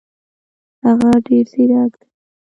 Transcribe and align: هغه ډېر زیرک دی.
هغه 0.85 1.11
ډېر 1.27 1.45
زیرک 1.53 1.93
دی. 1.99 2.07